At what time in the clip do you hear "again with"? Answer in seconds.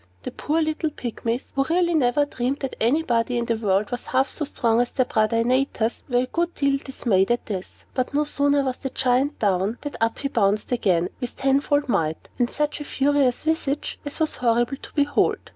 10.71-11.35